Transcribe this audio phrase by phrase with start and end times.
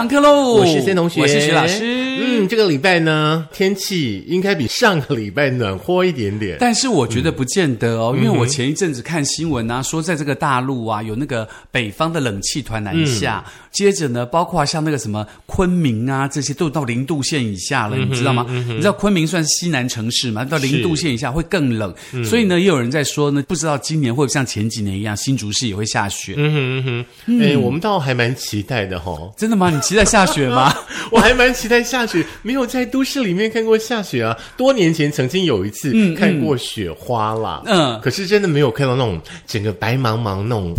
[0.00, 0.54] 上课喽！
[0.54, 1.99] 我是森同学，我是徐老师。
[2.44, 6.56] 嗯，这个礼拜呢，天气应该比上个礼拜暖和一点点。
[6.60, 8.24] 但是我觉得不见得哦，嗯。
[8.24, 13.52] 因为我前一阵子看新闻啊，说在这个大陆啊，有那个北方的冷气团南下，嗯。
[13.70, 18.44] 接着呢，包括像那个什么昆明啊，这些都到零度线以下嗯了，你知道吗？
[18.48, 21.94] 你知道昆明算是西南城市嘛，到零度线以下会更冷，
[22.24, 26.34] 所以呢，也有人在说呢，不知道今年会不会像前几年一样，新竹市也会下雪。
[26.36, 29.70] 嗯哼嗯哼，哎、我们倒还蛮期待的哈、真的吗？
[29.70, 30.74] 你期待下雪吗？
[31.12, 34.36] 我还蛮期待下雪，没有在都市里面看过下雪啊。
[34.56, 38.00] 多年前曾经有一次看过雪花啦，嗯。
[38.00, 40.74] 可是真的没有看到那种整个白茫茫那种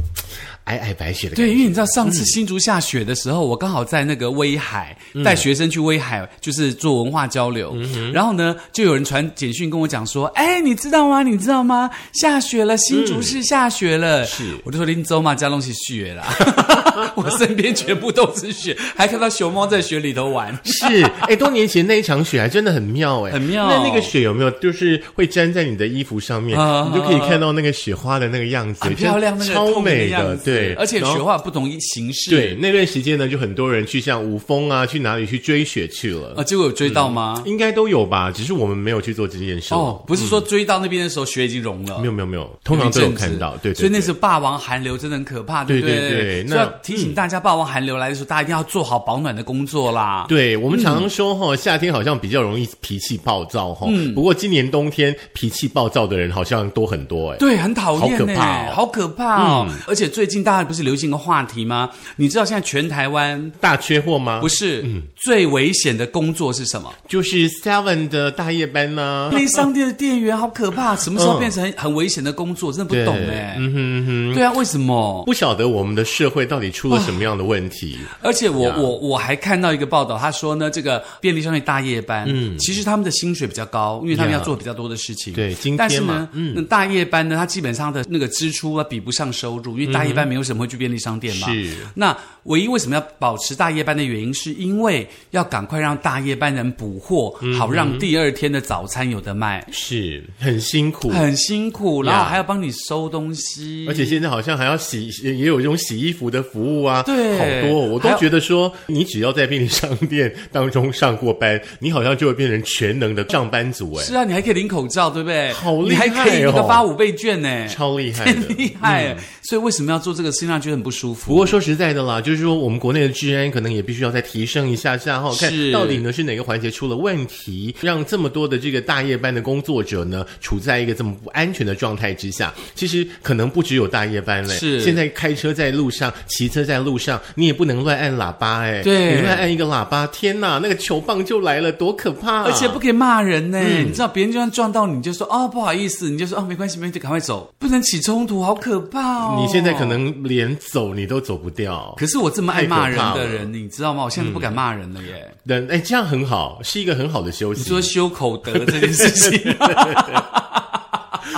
[0.65, 7.75] 皑皑白雪的感对，因为你知道上次新竹下雪的时候，我刚好在那个威海带学生去威海，就是做文化交流。
[8.13, 11.23] 然后呢，就有人传简讯跟我讲说：“哎，你知道吗？
[11.23, 11.89] 你知道吗？
[12.13, 14.25] 下雪了，新竹市下雪了。
[14.25, 14.57] 是。
[14.63, 16.23] 我就说林州嘛，加东西雪啦，
[17.15, 20.57] 我身边全部都是雪，还看到熊猫在雪里头玩。
[20.63, 23.67] 是， 哎，多年前那一场雪还真的很妙哎，很妙。
[23.67, 32.29] 那那个雪有没有就是会粘在你的衣服上面，啊你就可以看到那个雪花的那个样子，很漂亮，那个超美样子对，而且雪花不同形式。
[32.29, 37.41] 对，那段时间呢，就很多人去像五峰啊，去哪里去追雪去了，啊，结果有追到吗？
[37.45, 39.73] 应该都有吧，只是我们没有去做这件事。
[39.73, 42.05] 哦，不是说追到那边的时候雪已经融了没。
[42.05, 45.95] 有没有没有，通常都有看到，对对对所以那时候霸王寒流真的很可怕，对不对？
[45.97, 50.25] 对对对那要提醒大家，霸王寒流来的时候，大家一定要做好保暖的工作啦。
[50.27, 57.37] 对我们常常说哈、夏天好像比较容易脾气暴躁哈、不过今年冬天脾气暴躁的人好像多很多哎。
[57.37, 59.67] 对，很讨厌、欸，好可怕好可怕哦！
[59.87, 61.89] 而且最近大家不是流行一个话题吗？
[62.15, 64.39] 你知道现在全台湾大缺货吗？
[64.39, 66.91] 不是、嗯最危险的工作是什么？
[67.07, 72.71] 就是 Seven 的大夜班呢、便利商店的店员好可怕，什么时候变成很很危险的工作？
[72.71, 75.23] 真的不懂哎、嗯哼嗯哼，对啊，为什么？
[75.25, 77.99] 不晓得我们的社会到底出了什么样的问题。
[78.21, 85.33] 而且我我我还看到一个报道，他说呢，这个便利商店大夜班，嗯，其实他们的薪水比较高，因为他们要做比较多的事情。
[85.33, 91.51] 对今天但是嘛呢，嗯大夜班呢，他基本上的那个支出啊比不上收入，因为大夜班没有什么会去便利商店嘛。
[91.51, 99.65] 是那唯一为什么要保持大夜班的原因，是因为要赶快让大夜班人补货，好让第二天的早餐有的卖。
[99.71, 115.51] 是很辛苦，很辛苦，然后还要帮你收东西，而且现在好像还要洗，也有这种洗衣服的服务啊，对好多，我都觉得说，你只要在便利商店当中上过班，你好像就会变成全能的上班族，哎，是啊，你还可以领口罩，对不对？
[115.53, 118.41] 好厉害你还可以发五倍券呢，超厉害的。
[118.57, 119.15] 厉害。
[119.43, 121.31] 所以为什么要做这个，事情让觉得很不舒服。
[121.31, 132.53] 不过说实在的啦，就是说我们国内的治安可能也必须要再提升一下下哈，看到底呢是哪个环节出了问题，让这么多的这个大夜班的工作者呢处在一个这么不安全的状态之下。
[132.73, 142.43] 其实可能不只有大夜班嘞，是现在开车在路上、骑车在路上，你也不能乱按喇叭哎，对你乱按一个喇叭，天呐，那个球棒就来了，多可怕、啊！
[142.45, 149.37] 而且不可以骂人呢，你知道别人就算撞到你，你就说哦不好意思，你就说哦没关系没关系，赶快走，不能起冲突，好可怕哦。
[149.39, 151.93] 你现在可，能连走你都走不掉。
[151.97, 154.03] 可是我这么爱骂人的人，你知道吗？
[154.03, 155.33] 我现在都不敢骂人了耶。
[155.43, 157.61] 人哎，这样很好，是一个很好的休息。
[157.61, 159.55] 你说修口德这件事情，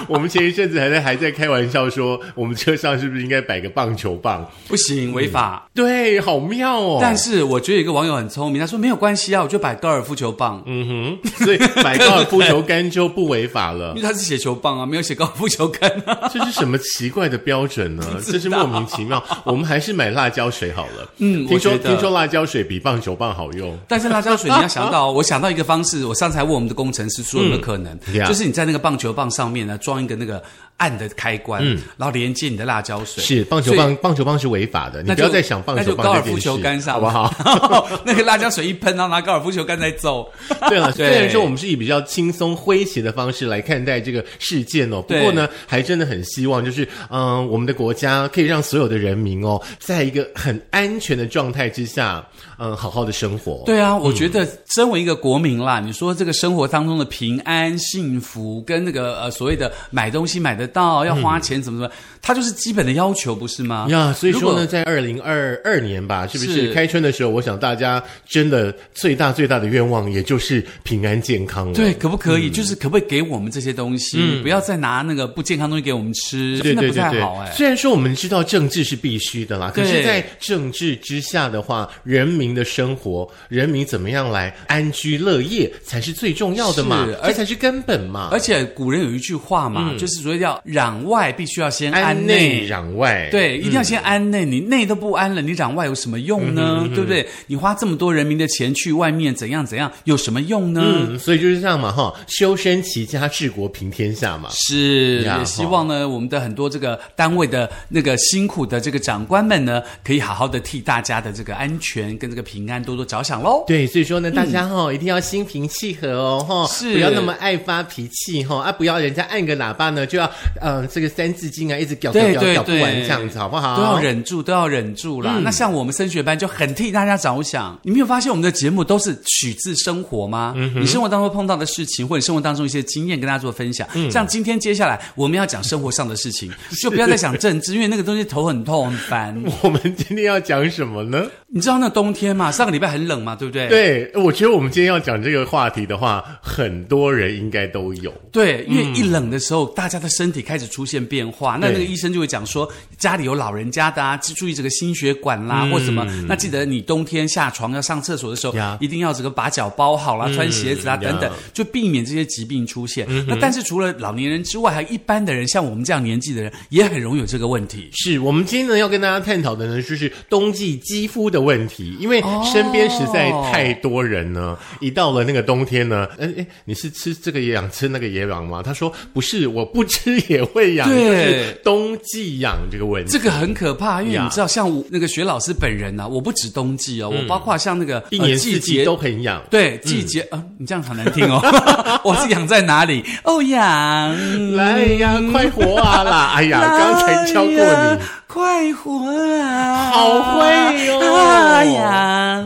[0.10, 4.50] 我们前一阵子还在还在开玩笑说，我们车上是不是应该摆个棒球棒？
[4.68, 5.68] 不行，违法。
[5.74, 7.00] 对，好妙哦。
[7.02, 14.02] 但是我觉得有一个网友很聪明，他说没有关系啊，我就摆高尔夫球棒，嗯哼，所以摆高尔夫球杆就不违法了 因为。
[14.04, 16.30] 他是写球棒啊，没有写高尔夫球杆啊。
[16.32, 18.04] 这是什么奇怪的标准呢？
[18.24, 19.24] 这是莫名其妙。
[19.46, 21.10] 我们还是买辣椒水好了。
[21.20, 23.78] 嗯听说听说辣椒水比棒球棒好用。
[23.88, 30.42] 但是辣椒水你要想到，我想到一个方式，我上次还问我们的工程师说有没有可能，嗯就是你在那个棒球棒上面呢装一个那个
[30.78, 33.24] 暗的开关，嗯然后连接你的辣椒水。
[33.24, 37.90] 嗯是棒球棒，棒球棒是违法的，你不要再想棒那球棒高尔夫球杆上好不好？？
[38.06, 40.32] 那个辣椒水一喷，然后拿高尔夫球杆在揍。
[40.70, 52.26] 对了， 虽然说我们是以比较轻松诙谐的方式来看待这个事件哦，不过呢，还真的很希望就是，嗯，我们的国家可以让所有的人民哦，在一个很安全的状态之下，
[52.58, 53.64] 嗯，好好的生活。
[53.66, 63.88] 对啊，我觉得身为一个国民啦，你说这个生活当中的平安、幸福，跟那个呃所谓的买东西买得到、要花钱怎么怎么，它就是基本的要求，不是吗？
[63.90, 67.30] 呀，所以说呢，在二零二二年吧，是不是是开春的时候？
[67.30, 71.74] 我想大家真的最大最大的愿望，也就是平安健康了。
[71.74, 72.50] 对，可不可以？
[72.50, 74.42] 就是可不可以给我们这些东西？
[74.42, 77.52] 不要再拿那个不健康东西给我们吃，真的不太好哎。
[77.52, 88.30] 虽然说我们知道政治是必须的啦，可是，在政治之下的话，人民的生活，人民怎么样来安居乐业才是最重要的嘛是，这才是根本嘛。
[88.32, 92.68] 而且古人有一句话嘛，就是所谓叫攘外必须要先安内内。
[92.68, 96.90] 攘外，对，一定要先安内，你内都不安了，你攘外有什么用呢？
[96.96, 97.28] 对不对？
[97.46, 100.82] 你花这么多人民的钱去外面怎样怎样，有什么用呢？
[100.84, 104.50] 嗯，所以就是这样嘛，哈，修身齐家治国平天下嘛。
[104.54, 113.64] 是，呀也希望呢，我们的很多这个单位的那个辛苦的这个长官们呢，可以好好的替大家的这个安全跟这个平安多多着想喽。
[113.68, 120.28] 对，所以说呢，大家哈、一定要心平气和哦，哈、嗯是不要那么爱发脾气哈、啊，不要人家按个喇叭呢就要
[120.60, 123.78] 呃这个三字经啊一直屌屌对屌屌不完这样子好不好？
[123.78, 125.40] 都要忍住，都要忍住啦。
[125.44, 127.80] 那像我们升学班就很替大家着想。
[127.84, 130.56] 你没有发现我们的节目都是取自生活吗？
[130.76, 133.88] 你生活当中碰到的事情，或者生活当中一些经验，跟大家做分享。
[134.10, 136.52] 像今天接下来我们要讲生活上的事情，
[136.82, 139.44] 就不要再想政治，因为那个东西头很痛很烦。
[139.62, 141.26] 我们今天要讲什么呢？
[141.56, 143.68] 你知道那冬天嘛，上个礼拜很冷嘛，对不对？
[143.68, 148.12] 对，我觉得我们今天要讲这个话题的话，很多人应该都有。
[148.32, 152.68] 对，因为一冷的时候，大家的身体开始出现变化，那那个医生就会讲说，
[152.98, 156.04] 家里有老人家的啊，注意这个心血管啦，或什么。
[156.28, 163.08] 那记得你冬天下床要上厕所的时候，一定要这个把脚包好啦，穿鞋子啊等等，就避免这些疾病出现。
[163.28, 167.92] 那但是除了老年人之外，还有一般的人，像我们这样年纪的人，也很容易有这个问题。
[167.94, 178.62] 是我们今天呢要跟大家探讨的呢，就是冬季肌肤的问题，因为身边实在太多人呢，一到了那个冬天呢，哎哎，你是吃这个也养，吃那个也养吗？
[178.64, 183.12] 他说不是，我不吃也会养，对就是冬季养这个问题。
[183.12, 189.42] 这个很可怕，因为你知道，像我那个薛老师本人呢、啊，我不止冬季哦，我包括像那个一年呃季节四季都很养。
[189.50, 191.42] 对，季节啊、你这样好难听哦。
[192.04, 193.04] 我是养在哪里？
[193.24, 194.56] 哦，养。
[194.56, 196.34] 来呀，快活啊啦！
[196.36, 198.00] 哎呀，刚才教过你。
[198.28, 199.92] 快活啊！
[199.92, 201.00] 好会哦
[201.34, 202.46] 哎呀，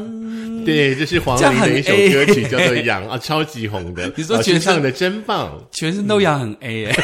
[0.66, 4.12] 对，这是黄龄的一首歌曲，叫做《羊》 啊，超级红的。
[4.16, 6.96] 你说全唱的真棒，全身都痒很 A 哎。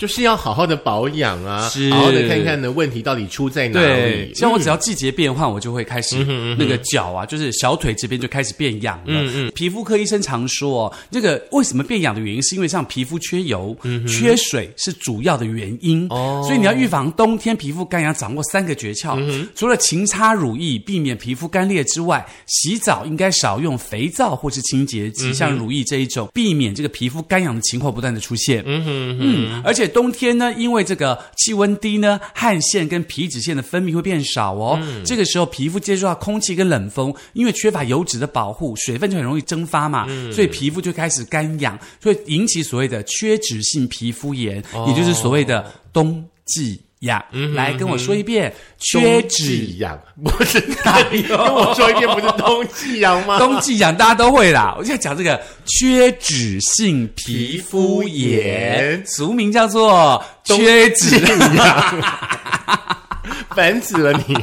[0.00, 4.34] 就是要好好的保养啊，是好好的看看呢问题到底出在哪对里，。
[4.34, 6.16] 像我只要季节变换，我就会开始
[6.58, 9.04] 那个脚啊，就是小腿这边就开始变痒了。
[9.08, 13.76] 嗯嗯皮肤科医生常说哦，这个为什么变痒的原因，是因为像皮肤缺油、
[14.08, 16.06] 缺水是主要的原因。
[16.08, 19.20] 哦所以你要预防冬天皮肤干痒，掌握三个诀窍。
[19.54, 28.62] 除了勤擦乳液，避免皮肤干裂之外，洗澡应该少用肥皂或是清洁剂，像乳液这一种，避免这个皮肤干痒的情况不断的出现。
[28.66, 34.80] 嗯嗯，而且冬天呢，因为这个气温低呢，汗腺跟皮脂腺的分泌会变少哦。
[35.04, 47.22] 这个时候皮肤接触到空气跟冷风，因为缺乏油脂的保护，水分就很容易蒸发嘛，所以皮肤就开始干痒，所以引起所谓的缺脂性皮肤炎，也就是所谓的冬季痒。
[47.54, 51.22] 来跟我说一遍，缺冬脂季痒不是哪里？
[51.28, 53.38] 跟我说一遍，不是冬季痒吗？
[53.38, 61.18] 冬季痒大家都会啦，我现在讲这个缺脂性皮肤炎，俗名叫做缺脂。
[61.56, 62.02] 痒。
[63.70, 64.34] 烦死了你！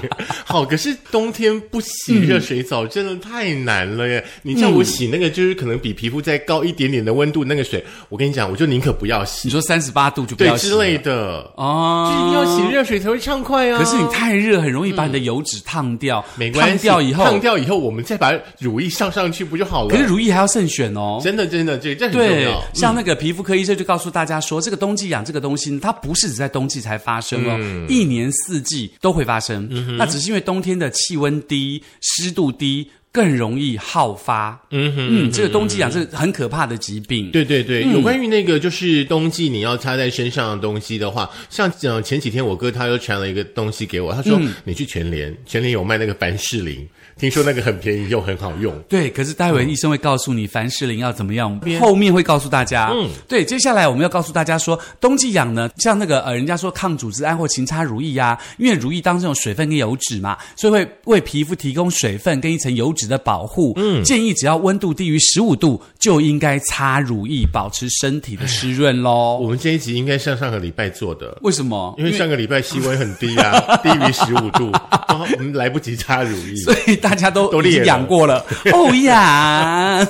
[0.45, 4.23] 好，可是冬天不洗热水澡、真的太难了耶！
[4.43, 11.51] 你叫我洗那个，就是可能比皮肤再高一点点的温度那个水，我跟你讲，我就宁可不要洗你，说三十八度就不对要洗之类的。
[11.55, 13.79] 哦，就一定要洗热水才会畅快啊！
[13.79, 19.89] 可是你太热，很容易把你的油脂烫掉，没关系，烫掉以后，烫掉以后，我们再把乳液上上去不就好了？
[19.89, 21.19] 可是乳液还要慎选哦。
[21.23, 29.69] 真的真的，这这很重对要。，像那个皮肤科医生就告诉大家说，这个冬季痒这个东西，它不是只在冬季才发生哦，嗯一年四季都会发生。
[29.97, 34.61] 那只是因为冬天的气温低、湿度低，更容易好发。
[34.71, 37.31] 嗯嗯，这个冬季痒是很可怕的疾病。
[37.31, 46.85] 对对对，嗯有关于那个就是冬季你要擦在身上的东西的话，像呃前几天我哥他又传了一个东西给我，他嗯说、你去全联，全联有卖那个凡士林，
[47.17, 48.73] 听说那个很便宜又很好用。
[48.87, 52.91] 对，可是待会医生会告诉你凡士林要怎么样，后面会告诉大家。
[52.93, 63.73] 嗯，对，接下来我们要告诉大家说，冬季痒呢，像那个呃，人家说抗组织胺或勤擦如意呀、因为如意当中有水分跟油脂嘛，所以会为皮肤提供水分跟一层油脂的保护。
[63.77, 69.39] 嗯，建议只要温度低于十五度，就应该擦乳液，保持身体的湿润喽。
[69.41, 71.37] 我们这一集应该上上个礼拜做的。
[71.41, 71.95] 为什么？
[71.97, 74.71] 因为上个礼拜气温很低啊， 低于十五度，
[75.07, 76.55] 然后我们来不及擦乳液。
[76.57, 78.43] 所以大家都已经都裂了痒过了。
[78.73, 80.05] 哦呀，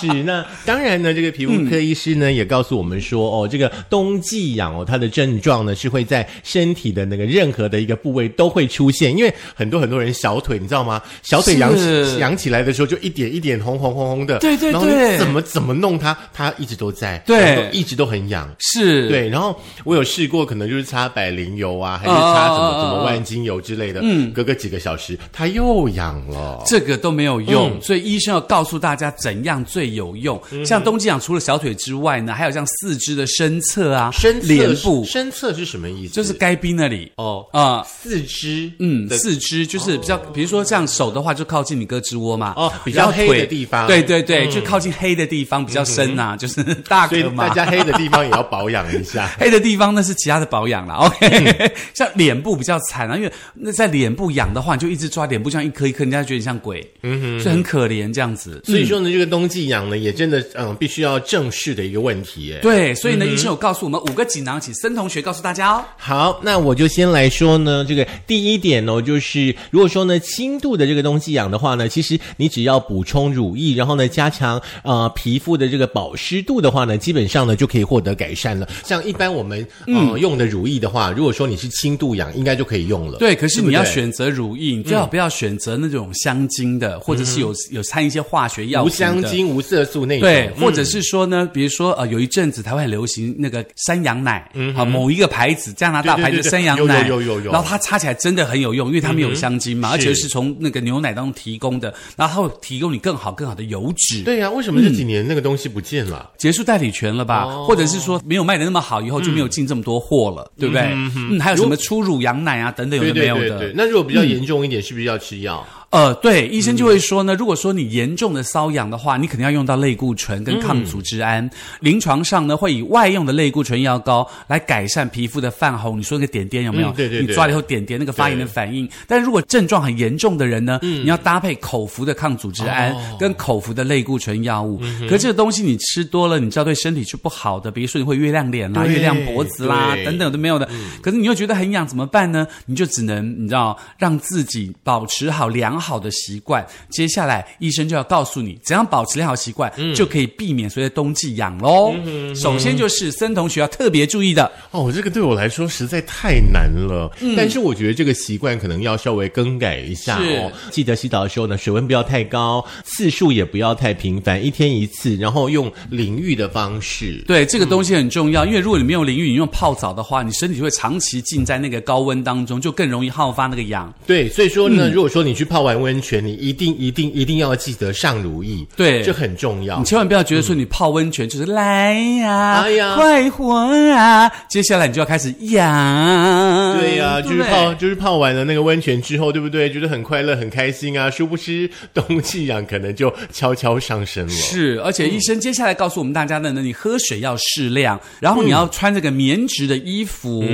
[0.00, 11.00] 是， 那当然呢，这个皮肤科医师呢、也告诉我们说，哦，这个冬季痒哦，它的症状呢是会在身体的那个任何的一个部位都会出现，因为很多很多人小腿你知道吗？
[11.22, 15.12] 小腿痒是起痒起来的时候就一点一点红红红红的，对对然后对。
[15.12, 17.56] 你怎么怎么弄它，它一直都在，对。
[17.56, 18.48] 都一直都很痒。
[18.58, 26.62] 是，对，然后我有试过，可能就是擦百灵油啊，还是擦什么什么万金油之类的，嗯，隔个几个小时，它又痒了。
[26.64, 27.82] 这个都没有用，嗯。
[27.82, 30.40] 所以医生要告诉大家怎样最对有用。
[30.64, 36.14] 像冬季养除了小腿之外呢，还有像四肢的身侧啊、身脸部，身侧是什么意思？
[36.14, 37.82] 就是该冰那里哦啊。
[37.84, 42.54] 四肢，嗯，四肢就是比较，比如说像手的话，就靠近你胳肢窝嘛。
[42.56, 47.48] 哦比较黑的地方嗯对对对，就靠近黑的地方比较深呐、就是大所以壳嘛。
[47.48, 47.54] 大。
[47.54, 58.60] 家 黑的地方也要保养一下黑的地方那是其他的保养啦 OK， 像脸部比较惨啊，因为那在脸部养的话，你就一直抓脸部，像一颗一颗，人家觉得你像鬼，嗯哼，所以很可怜这样子。
[58.64, 59.68] 所以说呢，这个冬季
[59.98, 62.58] 也真的嗯，必须要正视的一个问题耶。
[62.60, 65.84] 对，所以呢，医生有告诉我们五个锦囊，请森同学告诉大家哦。
[65.96, 78.68] 好，那我就先来说呢，这个第一点哦，就是如果说呢轻度的这个冬季养的话呢，其实你只要补充乳液，然后呢加强呃皮肤的这个保湿度的话呢，基本上呢就可以获得改善了。
[78.84, 83.18] 像一般我们呃、用的乳液的话，如果说你是轻度养，应该就可以用了。
[83.18, 88.88] 对，可是你要选择乳液，你最好不要选择那种香精的，或者是有有掺一些化学药无。
[89.00, 90.28] 香精、无色素那种。
[90.28, 104.22] 对，嗯或者是说呢，比如说呃，有一阵子台湾很流行那个山羊奶，好、某一个牌子，加拿大牌子山羊奶，有有有有有然后它擦起来真的很有用，因为它没有香精嘛，是而且是从那个牛奶当中提供的，然后它会提供你更好更好的油脂。
[104.24, 106.30] 对呀、为什么这几年那个东西不见了？
[106.36, 107.44] 结束代理权了吧？
[107.44, 110.82] 哦或者是说没有卖的那么好，以后就没有进这么多货了，对不对？
[110.92, 113.40] 嗯还有什么初乳羊奶啊等等，有的没有的。
[113.40, 113.72] 对对对。
[113.76, 115.64] 那如果比较严重一点，是不是要吃药？
[115.90, 121.44] 呃，对，医生就会说呢，如果说你严重的瘙痒的话，你肯定要用到类固醇跟抗组织胺。
[121.44, 125.98] 嗯临床上呢，会以外用的类固醇药膏来改善皮肤的泛红。
[125.98, 126.90] 你说那个点点有没有？
[126.90, 128.88] 嗯对对对你抓了以后点点那个发炎的反应。
[129.08, 134.78] 但是如果症状很严重的人呢，你要搭配口服的抗组织胺跟口服的类固醇药物。
[135.08, 137.70] 可是这个东西你吃多了，你知道对身体是不好的。
[137.70, 140.68] 比如说你会月亮脸啦、对月亮脖子啦等等都没有的。
[141.02, 142.46] 可是你又觉得很痒，怎么办呢？
[142.66, 146.64] 你就只能你知道让自己保持好良好的习惯。
[146.90, 151.94] 接下来医生就要告诉你怎样保持良好习惯，嗯就可以避免随着冬季痒喽。
[152.34, 157.10] 首先就是森同学要特别注意的，哦，这个对我来说实在太难了。
[157.36, 160.52] 但是我觉得这个习惯可能要稍微更改一下哦。
[160.70, 167.22] 记得洗澡的时候呢，水温不要太高，次数也不要太频繁，一天一次，然后用淋浴的方式。
[167.26, 173.92] 对这个东西很重要，因为如果你没有淋浴，你用泡澡的话，你身体会长期浸在那个高温当中，就更容易好发那个痒。
[174.06, 179.84] 对，所以说呢，如果说你去泡完温泉，你一定一定一定要记得上乳液，对这很重要你。
[179.84, 183.54] 千万不要觉得说你泡温泉就是来呀，哎呀快活
[183.92, 186.78] 啊，接下来你就要开始痒。
[186.78, 189.70] 对呀、就是泡就是泡完了那个温泉之后，对不对？
[189.70, 194.32] 觉得很快乐、很开心啊，殊不知 冬季痒可能就悄悄上升了。
[194.32, 200.44] 是，而且医生接下来告诉我们大家的呢，你喝水要适量，然后你要穿这个棉质的衣服，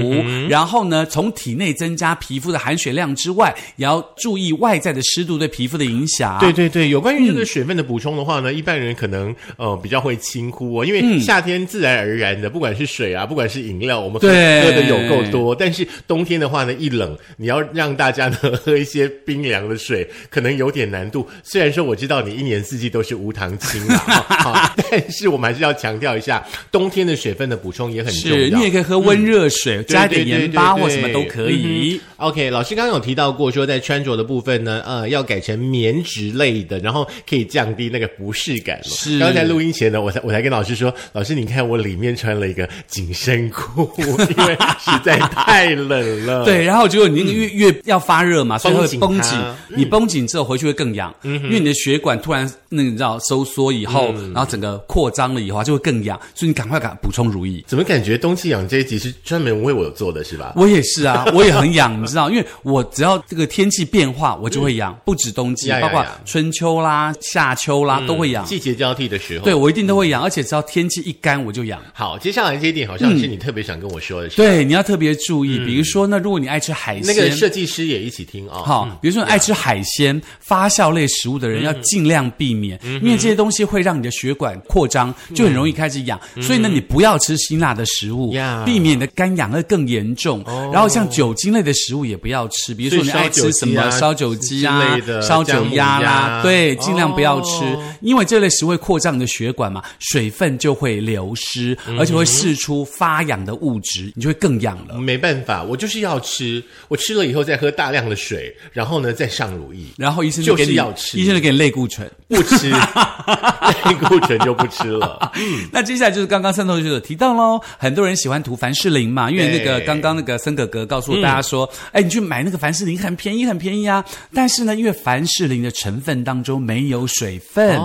[0.49, 6.39] 然后呢，从体内增加皮肤的含水量之外，也要注意外在的湿度对皮肤的影响。
[6.39, 21.27] 对对对，有关于这个嗯水分的补充的话呢，一般人可能呃比较会轻忽哦，因嗯为夏天自然而然的，不管是水啊，不管是饮料，我们喝对喝的有够多，但是冬天的话呢，一冷，你要让大家呢喝一些冰凉的水，可能有点难度。
[21.43, 23.99] 虽然说我知道你一年四季都是无糖清啊，
[24.31, 28.77] 哈但是我们还是要强调一下，冬天的水分的补充也很重要是你也。
[28.77, 31.99] 可以喝温热水，加一点盐巴或什么都可以。
[31.99, 38.85] 嗯 OK，老师刚刚有提到过，说在穿着的部分呢，呃，要改成棉质类的，然后可以降低那个不适感了。
[38.85, 46.45] 是刚才录音前呢，我才我才跟老师说，老师你看我里面穿了一个紧身裤，因为实在太冷了。
[46.47, 49.39] 对，然后结果你那个越、越要发热嘛，所以会绷绷紧。
[49.69, 57.65] 你绷紧之后回去会更痒，因为你的血管突然那个你知道收缩以后，然后整个扩张了以后，它就会更痒，所以你赶快赶补充乳液。
[57.67, 60.53] 怎么感觉冬季养这一集是专门为我做的是吧？
[60.57, 68.45] 我也是啊，我也很痒，你知道，因为我只要这个天气变化，我就会痒，不止冬季，包括春秋啦、夏秋啦、都会养。
[68.45, 69.45] 季节交替的时候。
[69.45, 71.81] 对，我一定都会养，而且只要天气一干我就养。
[71.93, 74.29] 好，接下来这一点好像是你特别想跟我说的。
[74.31, 86.21] 对，你要特别注意，比如说那，如果你爱吃海鲜，那个设计师也一起听啊、好，比如说爱吃海鲜、发酵类食物的人，要尽量避免，因为这些东西会让你的血管扩张，就很容易开始痒。
[86.41, 88.33] 所以呢，你不要吃辛辣的食物，
[88.65, 90.45] 避免你的干痒会更严重。
[90.73, 104.97] 然后像酒精类的食物也不要吃，比如说你爱吃什么烧酒鸡类的、烧酒鸭啦鸭，对，尽量不要吃哦，因为这类食物会扩张你的血管嘛，水分就会流失，而且会释出发痒的物质，你就会更痒了。
[104.99, 111.19] 没办法，我就是要吃，我吃了以后再喝大量的水，然后呢再上乳液，然后医生就是给你要吃。
[111.19, 112.11] 医生就给你类固醇。
[112.29, 115.33] 不吃类固醇就不吃了。
[115.73, 124.05] 那接下来就是刚刚森同学有提到喽，很多人喜欢涂凡士林嘛，因为那个刚刚那个森哥哥告诉大家说，哎、你去买那个凡士林很便宜很便宜啊，
[124.35, 127.81] 但是呢，因为凡士林的成分当中没有水分。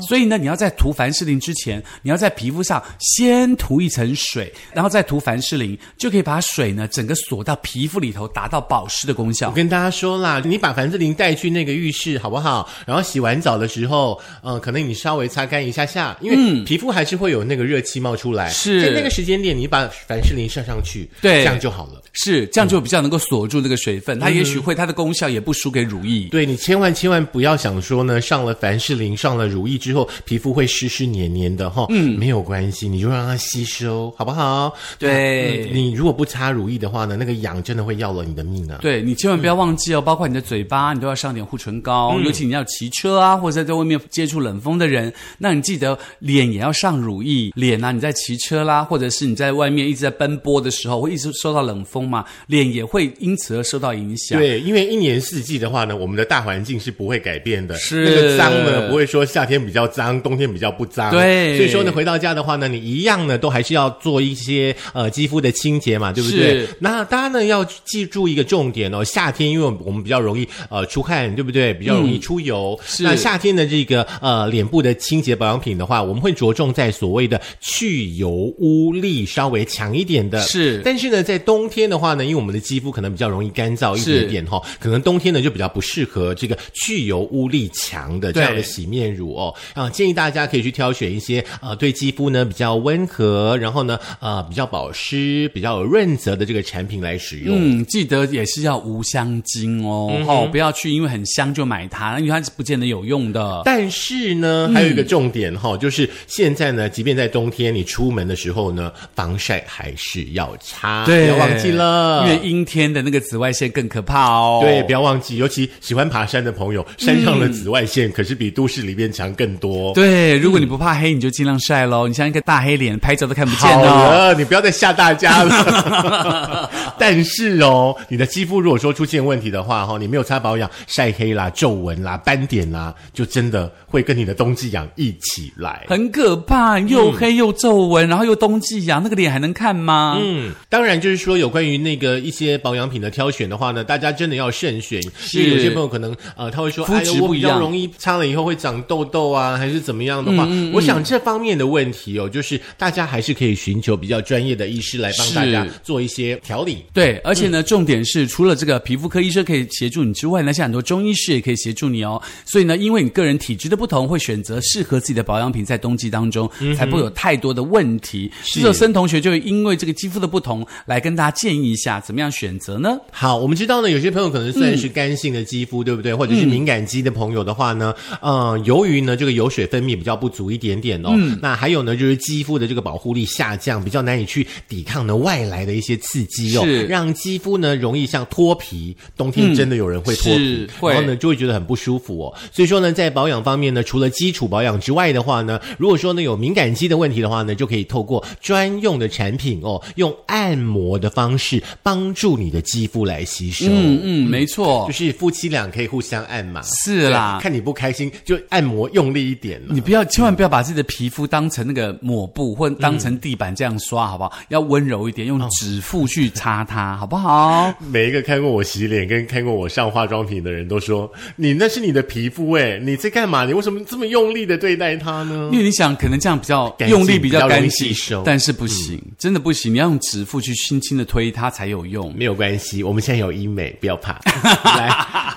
[0.00, 9.54] 所以呢，你要在涂凡士林之前，你要在皮肤上先涂一层水，然后再涂凡士林，就可以把水呢整个锁到皮肤里头，达到保湿的功效我。
[9.54, 12.68] 跟大家说啦，你把凡士林带去那个浴室好不好？
[12.86, 18.50] 然后洗完澡的时候，呃，可能你稍微擦干一下下，因为皮肤还是会有那个热气冒出来。
[18.50, 22.02] 嗯是在那个时间点，你把凡士林上上去，对这样就好了。
[22.12, 26.28] 是这样就比较能够锁住那个水分，它也许会它的功效也不输给乳液。
[26.28, 31.86] 对你千万千万不要想说呢，上了凡士林、上了乳液之后，皮肤会湿湿黏黏的哈。
[31.90, 34.72] 嗯，没有关系，你就让它吸收，好不好？
[34.98, 38.78] 对嗯你如果不擦乳液的话呢，那个痒真的会要了你的命啊。
[38.80, 42.18] 对你千万不要忘记哦，包括你的嘴巴，你都要上点护唇膏。
[42.20, 47.50] 尤其你要骑车啊，或者在外面接触冷风的人，那你记得脸也要上乳液。
[47.54, 54.38] 脸啊，你在骑车啦，或者是你在外面一直在奔波的时候，会一直受到冷风嘛，脸也会因此而受到影响。
[54.38, 57.74] 对，因为一年四季的话呢，我们的大环境是不会改变的。
[57.76, 61.10] 是那个脏呢，不会说夏天比较脏，冬天比较不脏。
[61.10, 66.66] 对所以说呢，回到家的话呢，你一样呢，都还是要做一些呃肌肤的清洁嘛，对不对？
[66.78, 71.72] 那大家呢要记住一个重点哦，夏天因为我们比较容易呃出汗，对不对？
[71.74, 72.78] 比较容易出油。
[72.80, 80.40] 嗯是那夏天的这个呃脸部的清洁保养品的话，我们会着重在所谓的去油污力稍微强一点的。
[80.42, 89.54] 是但是呢，在冬天的话呢，因为我们的肌肤可能比较容易干燥一点点哈，可能冬天呢就比较不适合这个去油污力强的这样的洗面乳哦。
[89.74, 97.56] 啊，建议大家可以去挑选一些呃对肌肤呢比较温和，然后呢呃比较保湿、比较有润泽的这个产品来使用。
[97.58, 103.62] 嗯，记得也是要无香精哦，哦，不要去因为很香就买它，因为它是不见得有用的。
[103.64, 114.60] 但是呢，还有一个重点哈、就是现在呢，即便在冬天，你出门的时候呢，防晒还是要擦，不要忘记了，因为阴天的那个紫外线更可怕哦。
[114.62, 119.92] 对，不要忘记，尤其喜欢爬山的朋友，山上的紫外线可是比都市里面强更多。
[119.94, 122.08] 对，如果你不怕黑，你就尽量晒喽。
[122.08, 123.84] 你像一个大黑脸，拍照都看不见好哦。
[123.84, 126.68] 了，你不要再吓大家了。
[126.98, 135.84] 但是哦，你的肌肤如果说出现问题的话，哈，你没有擦保养，晒黑啦、皱纹啦、斑点啦，就真的会跟你的冬季痒一起来。
[135.88, 140.18] 很可怕，又黑又皱纹，然后又冬季痒，那个脸还能看吗？
[140.20, 145.00] 嗯，当然就是说有关于那个一些保养品的挑选的话呢，大家真的要慎选，
[145.34, 156.78] 因为有些朋友可能呃他会说，肤哎呦，我比较容易擦了以后会长痘痘啊，还是怎么样的话，嗯我想这方面的问题哦，就是大家还是可以寻求比较专业的医师来帮大家做一些调理。
[156.92, 162.20] 对，而且呢，重点是除了这个皮肤科医生可以协助你之外呢，像很多中医师也可以协助你哦。
[162.44, 168.30] 所以呢，因为你个人体质的不同，会选择适合自己的保养品，在冬季当中、才不会有太多的问题。
[168.44, 172.98] 这首森同学就因为这个肌肤的不同，来跟大家建议一下怎么样选择呢？
[173.10, 176.14] 好，我们知道呢，有些朋友可能虽然是干性的肌肤，对不对？
[176.14, 181.10] 或者是敏感肌的朋友的话呢，呃，由于呢这个油水分泌比较不足一点点哦，
[181.42, 186.62] 那还有呢就是肌肤的这个保护力下降，比较难以去抵抗呢外来的一些刺激哦。
[186.62, 192.34] 是，让肌肤呢容易像脱皮，冬天真的有人会脱皮是，然后呢就会觉得很不舒服哦。
[192.52, 203.66] 所以说呢，在保养方面呢，除了基础保养之外的话呢，如果说呢有敏感肌的问题的话呢，就可以透过专用的产品哦，用按摩的方式帮助你的肌肤来吸收。
[203.68, 204.86] 嗯嗯，没错。
[204.86, 205.00] 就。
[205.00, 207.38] 是夫妻俩可以互相按嘛，是啦。
[207.40, 209.68] 看你不开心就按摩用力一点了。
[209.70, 214.32] 你不要，千万不要把自己的皮肤当成那个抹布或当成地板这样刷，好不好？
[214.48, 217.72] 要温柔一点，用指腹去擦它，好不好？
[217.90, 223.44] 每一个看过我洗脸跟看过我上化妆品的人都说，你那是你的皮肤哎，你在干嘛？
[223.44, 225.58] 你为什么这么用力的对待它呢因？
[225.58, 227.92] 为你想，可能这样比较用力比较干净
[228.24, 232.14] 但是不行，真的不行，你要用指腹去轻轻的推它才有用。
[232.16, 234.18] 没有关系，我们现在有医美，不要怕。
[234.64, 234.94] 来，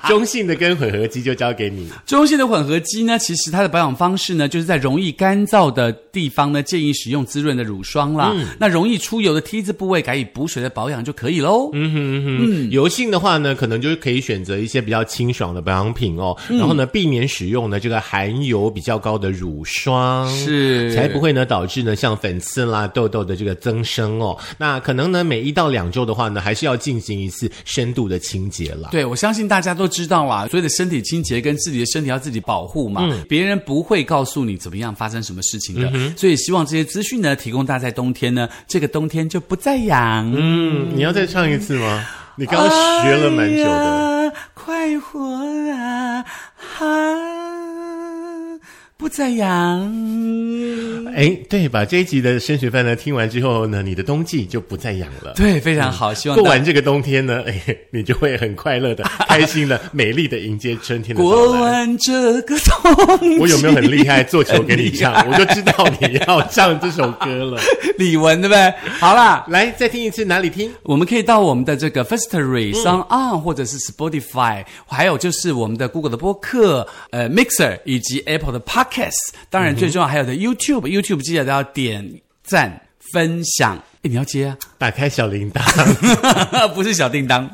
[0.07, 1.89] 中性的跟混合肌就交给你。
[2.05, 8.31] 中性的混合肌呢，其实它的保养方式呢，就是在容易干燥的地方呢，建议使用滋润的乳霜啦。
[8.59, 11.71] 那容易出油的 T 字部位，改以补水的保养就可以喽。
[11.73, 24.37] 嗯哼嗯哼，油性的话呢，可能就是可以选择一些比较清爽的保养品哦，嗯然后呢，避免使用呢这个含油比较高的乳霜，是才不会呢导致呢像粉刺啦、痘痘的这个增生哦。
[24.59, 28.89] 那可能呢每一到两周的话呢，还是要进行一次深度的清洁啦。
[28.91, 40.31] 对，我相信大家都知道啦，所谓的身体清洁跟自己的身体要自己保护嘛，别人不会告诉你怎么样发生什么事情的，所以希望这些资讯呢，提供大家在冬天呢，这个冬天就不再痒。
[40.35, 42.05] 嗯，你要再唱一次吗？
[42.35, 42.69] 你刚刚
[43.03, 44.03] 学了蛮久的。
[44.09, 45.19] 哎快活
[45.71, 46.23] 啊！
[46.55, 46.85] 哈，
[48.97, 49.91] 不再痒。
[51.15, 55.33] 哎，对，把这一集的升学班呢听完之后呢，你的冬季就不再痒了。
[55.35, 61.15] 对，非常好，希望过完这个冬天呢，哎，你就会很快乐的、开心的、美丽的迎接春天。
[61.15, 64.23] 过完这个冬季，我有没有很厉害？
[64.23, 67.61] 做球给你唱， 我就知道你要唱这首歌了。
[67.97, 68.73] 李玟对不对？
[68.99, 70.71] 好啦，来，再听一次，哪里听？
[70.83, 79.11] 我们可以到我们的这个 Firstory、Sound On 或者是 Spotify，还有就是我们的 Google 的播客、呃 Mixer 以及 Apple 的 Podcast。
[79.49, 80.33] 当然，最重要还有的
[81.03, 82.81] 记得要点赞、
[83.13, 83.77] 分享。
[83.77, 84.57] 哎，你要接啊？
[84.77, 85.61] 打开小铃铛。
[86.73, 87.49] 不是小叮当，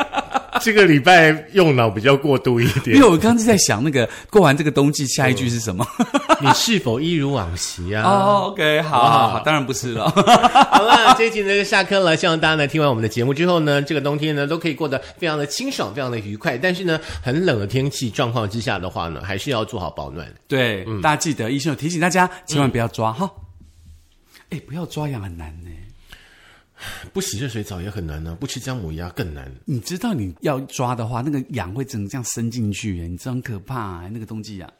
[0.60, 3.08] 这个礼拜用脑比较过度一点因为。
[3.08, 5.86] 我刚刚在想那个过完这个冬季，下一句是什么？
[6.42, 8.02] 你是否一如往昔啊？
[8.02, 10.10] 哦，OK，好好好，当然不是了。
[10.10, 12.16] 好了，这一集呢就下课了。
[12.16, 16.58] 希望大家呢听完我们的节目之后呢，这个冬天呢都可以过得非常的清爽，非常的愉快。
[16.58, 20.26] 但是呢，很冷的天气状况之下的话呢，还是要做好保暖。
[20.48, 23.30] 对，大家记得医生有提醒大家，千万不要抓哈。
[24.52, 25.70] 哎，不要抓痒很难呢。
[27.12, 29.50] 不洗热水澡也很难呢、不吃姜母鸭更难。
[29.64, 34.70] 你知道你要抓的话，那个痒会整个这样伸进去哎，你知道很可怕、那个冬季痒。